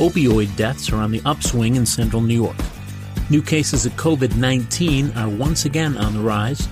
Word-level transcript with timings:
Opioid 0.00 0.56
deaths 0.56 0.90
are 0.90 0.96
on 0.96 1.10
the 1.10 1.20
upswing 1.26 1.76
in 1.76 1.84
central 1.84 2.22
New 2.22 2.32
York. 2.32 2.56
New 3.28 3.42
cases 3.42 3.84
of 3.84 3.92
COVID 3.92 4.34
19 4.34 5.12
are 5.12 5.28
once 5.28 5.66
again 5.66 5.98
on 5.98 6.14
the 6.14 6.20
rise. 6.20 6.66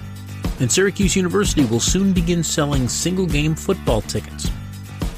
And 0.61 0.73
Syracuse 0.73 1.15
University 1.15 1.67
will 1.67 1.79
soon 1.79 2.15
begin 2.15 2.43
selling 2.43 2.89
single 2.89 3.27
game 3.27 3.55
football 3.55 4.01
tickets. 4.01 4.51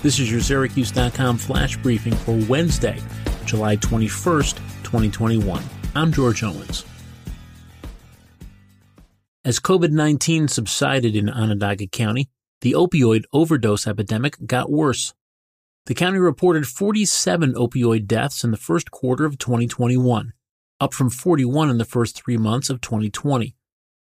This 0.02 0.18
is 0.18 0.28
your 0.28 0.40
Syracuse.com 0.40 1.38
flash 1.38 1.76
briefing 1.76 2.16
for 2.16 2.36
Wednesday, 2.48 3.00
July 3.44 3.76
21st, 3.76 4.56
2021. 4.82 5.62
I'm 5.94 6.12
George 6.12 6.42
Owens. 6.42 6.84
As 9.44 9.60
COVID 9.60 9.92
19 9.92 10.48
subsided 10.48 11.14
in 11.14 11.28
Onondaga 11.28 11.86
County, 11.86 12.28
the 12.62 12.72
opioid 12.72 13.22
overdose 13.32 13.86
epidemic 13.86 14.34
got 14.44 14.68
worse. 14.68 15.14
The 15.86 15.94
county 15.94 16.18
reported 16.18 16.66
47 16.66 17.54
opioid 17.54 18.06
deaths 18.06 18.44
in 18.44 18.50
the 18.50 18.56
first 18.56 18.90
quarter 18.90 19.24
of 19.24 19.38
2021, 19.38 20.32
up 20.78 20.94
from 20.94 21.10
41 21.10 21.70
in 21.70 21.78
the 21.78 21.84
first 21.84 22.16
three 22.16 22.36
months 22.36 22.70
of 22.70 22.80
2020. 22.80 23.56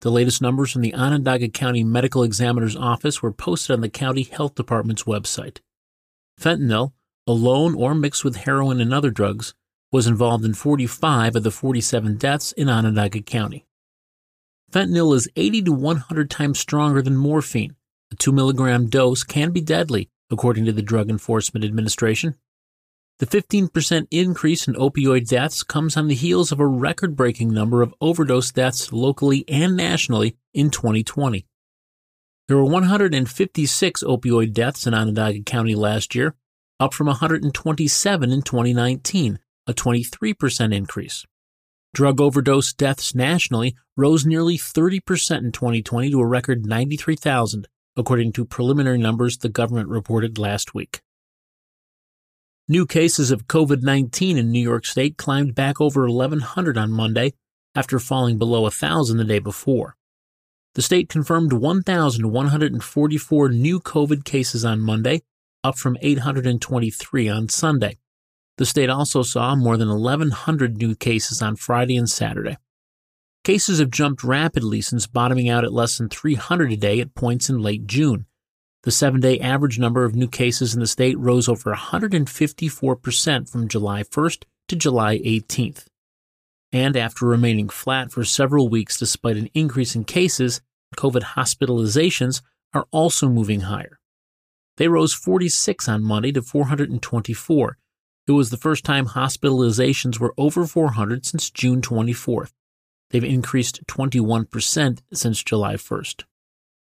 The 0.02 0.12
latest 0.12 0.42
numbers 0.42 0.72
from 0.72 0.82
the 0.82 0.94
Onondaga 0.94 1.48
County 1.48 1.84
Medical 1.84 2.24
Examiner's 2.24 2.76
Office 2.76 3.22
were 3.22 3.32
posted 3.32 3.74
on 3.74 3.82
the 3.82 3.90
County 3.90 4.24
Health 4.24 4.56
Department's 4.56 5.04
website. 5.04 5.60
Fentanyl, 6.40 6.92
alone 7.26 7.74
or 7.76 7.96
mixed 7.96 8.26
with 8.26 8.36
heroin 8.36 8.82
and 8.82 8.94
other 8.94 9.12
drugs, 9.12 9.54
was 9.92 10.06
involved 10.06 10.44
in 10.44 10.54
45 10.54 11.38
of 11.38 11.44
the 11.44 11.52
47 11.52 12.18
deaths 12.18 12.52
in 12.52 12.68
Onondaga 12.68 13.22
County. 13.22 13.66
Fentanyl 14.72 15.16
is 15.16 15.30
80 15.38 15.62
to 15.64 15.72
100 15.72 16.30
times 16.30 16.60
stronger 16.60 17.02
than 17.02 17.16
morphine. 17.16 17.76
A 18.12 18.16
2 18.16 18.34
milligram 18.34 18.90
dose 18.90 19.24
can 19.24 19.52
be 19.52 19.62
deadly 19.62 20.10
according 20.34 20.66
to 20.66 20.74
the 20.74 20.82
Drug 20.82 21.10
Enforcement 21.10 21.64
Administration. 21.64 22.36
The 23.20 23.28
15% 23.28 24.08
increase 24.12 24.68
in 24.68 24.74
opioid 24.74 25.30
deaths 25.30 25.64
comes 25.64 25.96
on 25.96 26.08
the 26.08 26.16
heels 26.16 26.52
of 26.52 26.60
a 26.60 26.68
record 26.68 27.16
breaking 27.16 27.54
number 27.54 27.82
of 27.82 27.94
overdose 28.02 28.52
deaths 28.52 28.92
locally 28.92 29.46
and 29.48 29.78
nationally 29.78 30.36
in 30.54 30.72
2020. 30.72 31.46
There 32.48 32.58
were 32.58 32.66
156 32.66 34.04
opioid 34.04 34.52
deaths 34.52 34.86
in 34.86 34.94
Onondaga 34.94 35.44
County 35.44 35.76
last 35.76 36.16
year, 36.16 36.36
up 36.80 36.94
from 36.94 37.08
127 37.08 38.32
in 38.32 38.42
2019, 38.42 39.40
a 39.68 39.74
23% 39.74 40.76
increase. 40.76 41.26
Drug 41.94 42.20
overdose 42.20 42.74
deaths 42.74 43.14
nationally 43.14 43.76
rose 43.96 44.26
nearly 44.26 44.58
30% 44.58 44.98
in 45.38 45.52
2020 45.52 46.10
to 46.10 46.20
a 46.20 46.26
record 46.26 46.66
93,000, 46.66 47.68
according 47.96 48.32
to 48.32 48.46
preliminary 48.46 48.98
numbers 48.98 49.38
the 49.38 49.50
government 49.50 49.90
reported 49.90 50.38
last 50.38 50.74
week. 50.74 51.02
New 52.68 52.86
cases 52.86 53.30
of 53.30 53.48
COVID 53.48 53.82
19 53.82 54.38
in 54.38 54.52
New 54.52 54.62
York 54.62 54.86
State 54.86 55.18
climbed 55.18 55.54
back 55.54 55.82
over 55.82 56.10
1,100 56.10 56.78
on 56.78 56.92
Monday 56.92 57.34
after 57.76 58.00
falling 58.00 58.38
below 58.38 58.62
1,000 58.62 59.18
the 59.18 59.24
day 59.24 59.40
before. 59.40 59.96
The 60.76 60.82
state 60.82 61.10
confirmed 61.10 61.54
1,144 61.54 63.50
new 63.50 63.80
COVID 63.80 64.24
cases 64.24 64.66
on 64.66 64.80
Monday, 64.80 65.22
up 65.64 65.78
from 65.78 65.98
823 66.02 67.30
on 67.30 67.50
Sunday. 67.50 67.98
The 68.58 68.66
state 68.66 68.90
also 68.90 69.24
saw 69.24 69.56
more 69.56 69.78
than 69.78 69.90
1,100 69.90 70.78
new 70.78 70.96
cases 70.96 71.42
on 71.42 71.56
Friday 71.56 71.98
and 71.98 72.10
Saturday. 72.10 72.58
Cases 73.44 73.80
have 73.80 73.92
jumped 73.92 74.24
rapidly 74.24 74.80
since 74.80 75.06
bottoming 75.06 75.50
out 75.50 75.66
at 75.66 75.74
less 75.74 75.98
than 75.98 76.08
300 76.08 76.72
a 76.72 76.78
day 76.78 77.02
at 77.02 77.14
points 77.14 77.50
in 77.50 77.60
late 77.60 77.86
June. 77.86 78.26
The 78.84 78.92
seven 78.92 79.20
day 79.20 79.38
average 79.38 79.78
number 79.78 80.06
of 80.06 80.16
new 80.16 80.30
cases 80.30 80.74
in 80.74 80.80
the 80.80 80.88
state 80.88 81.20
rose 81.20 81.50
over 81.50 81.74
154% 81.74 83.50
from 83.50 83.68
July 83.68 84.04
1st 84.04 84.44
to 84.70 84.76
July 84.78 85.20
18th. 85.20 85.88
And 86.72 86.96
after 86.96 87.26
remaining 87.26 87.68
flat 87.68 88.14
for 88.14 88.24
several 88.24 88.70
weeks 88.70 88.98
despite 88.98 89.36
an 89.36 89.50
increase 89.54 89.94
in 89.94 90.06
cases, 90.06 90.62
COVID 90.96 91.24
hospitalizations 91.36 92.42
are 92.74 92.88
also 92.92 93.28
moving 93.28 93.62
higher. 93.62 94.00
They 94.78 94.88
rose 94.88 95.14
46 95.14 95.90
on 95.90 96.04
Monday 96.04 96.32
to 96.32 96.42
424. 96.42 97.78
It 98.26 98.32
was 98.32 98.52
the 98.52 98.58
first 98.58 98.86
time 98.86 99.08
hospitalizations 99.08 100.18
were 100.18 100.34
over 100.38 100.66
400 100.66 101.26
since 101.26 101.50
June 101.50 101.82
24th. 101.82 102.54
They've 103.14 103.24
increased 103.24 103.86
21% 103.86 105.00
since 105.14 105.44
July 105.44 105.76
1st. 105.76 106.24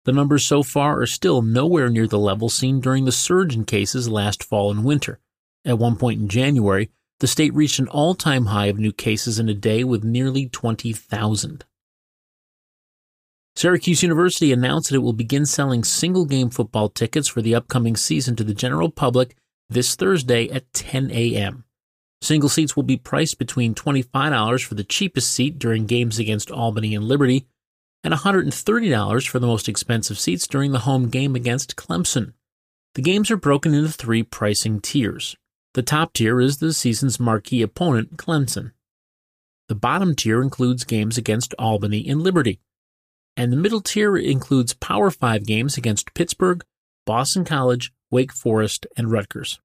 The 0.05 0.11
numbers 0.11 0.43
so 0.43 0.63
far 0.63 0.99
are 0.99 1.05
still 1.05 1.43
nowhere 1.43 1.89
near 1.89 2.07
the 2.07 2.17
level 2.17 2.49
seen 2.49 2.81
during 2.81 3.05
the 3.05 3.11
surge 3.11 3.55
in 3.55 3.65
cases 3.65 4.09
last 4.09 4.43
fall 4.43 4.71
and 4.71 4.83
winter. 4.83 5.19
At 5.63 5.77
one 5.77 5.95
point 5.95 6.19
in 6.19 6.27
January, 6.27 6.89
the 7.19 7.27
state 7.27 7.53
reached 7.53 7.77
an 7.77 7.87
all 7.87 8.15
time 8.15 8.47
high 8.47 8.65
of 8.65 8.79
new 8.79 8.91
cases 8.91 9.37
in 9.37 9.47
a 9.47 9.53
day 9.53 9.83
with 9.83 10.03
nearly 10.03 10.49
20,000. 10.49 11.65
Syracuse 13.55 14.01
University 14.01 14.51
announced 14.51 14.89
that 14.89 14.95
it 14.95 15.03
will 15.03 15.13
begin 15.13 15.45
selling 15.45 15.83
single 15.83 16.25
game 16.25 16.49
football 16.49 16.89
tickets 16.89 17.27
for 17.27 17.43
the 17.43 17.53
upcoming 17.53 17.95
season 17.95 18.35
to 18.37 18.43
the 18.43 18.55
general 18.55 18.89
public 18.89 19.35
this 19.69 19.95
Thursday 19.95 20.49
at 20.49 20.73
10 20.73 21.11
a.m. 21.11 21.65
Single 22.23 22.47
seats 22.47 22.73
will 22.73 22.83
be 22.83 22.95
priced 22.95 23.37
between 23.37 23.75
$25 23.75 24.63
for 24.63 24.75
the 24.75 24.85
cheapest 24.85 25.29
seat 25.29 25.59
during 25.59 25.85
games 25.85 26.19
against 26.19 26.51
Albany 26.51 26.95
and 26.95 27.03
Liberty 27.03 27.47
and 28.01 28.13
$130 28.13 29.27
for 29.27 29.39
the 29.39 29.47
most 29.47 29.67
expensive 29.67 30.17
seats 30.17 30.47
during 30.47 30.71
the 30.71 30.79
home 30.79 31.09
game 31.09 31.35
against 31.35 31.75
Clemson. 31.75 32.31
The 32.95 33.01
games 33.01 33.29
are 33.29 33.35
broken 33.35 33.73
into 33.73 33.91
three 33.91 34.23
pricing 34.23 34.79
tiers. 34.79 35.35
The 35.73 35.83
top 35.83 36.13
tier 36.13 36.39
is 36.39 36.59
the 36.59 36.71
season's 36.71 37.19
marquee 37.19 37.61
opponent, 37.61 38.15
Clemson. 38.15 38.71
The 39.67 39.75
bottom 39.75 40.15
tier 40.15 40.41
includes 40.41 40.85
games 40.85 41.17
against 41.17 41.53
Albany 41.59 42.07
and 42.07 42.21
Liberty. 42.21 42.61
And 43.35 43.51
the 43.51 43.57
middle 43.57 43.81
tier 43.81 44.15
includes 44.15 44.73
Power 44.75 45.11
5 45.11 45.45
games 45.45 45.77
against 45.77 46.13
Pittsburgh, 46.13 46.63
Boston 47.05 47.43
College, 47.43 47.91
Wake 48.09 48.31
Forest, 48.31 48.87
and 48.95 49.11
Rutgers. 49.11 49.59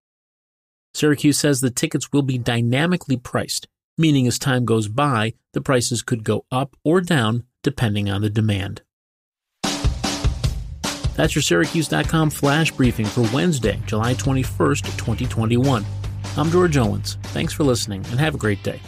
Syracuse 0.95 1.39
says 1.39 1.61
the 1.61 1.71
tickets 1.71 2.13
will 2.13 2.23
be 2.23 2.39
dynamically 2.39 3.17
priced, 3.17 3.69
meaning 3.97 4.27
as 4.27 4.39
time 4.39 4.65
goes 4.65 4.89
by, 4.89 5.35
the 5.53 5.61
prices 5.61 6.03
could 6.03 6.25
go 6.25 6.45
up 6.51 6.77
or 6.85 7.01
down 7.01 7.45
depending 7.63 8.09
on 8.09 8.23
the 8.23 8.31
demand. 8.31 8.83
That's 11.17 11.35
your 11.35 11.43
Syracuse.com 11.43 12.31
flash 12.31 12.71
briefing 12.71 13.07
for 13.07 13.29
Wednesday, 13.35 13.81
July 13.87 14.15
21st, 14.15 14.85
2021. 14.97 15.85
I'm 16.37 16.51
George 16.51 16.77
Owens. 16.77 17.19
Thanks 17.25 17.53
for 17.53 17.65
listening 17.65 18.07
and 18.07 18.21
have 18.21 18.37
a 18.37 18.39
great 18.39 18.63
day. 18.63 18.81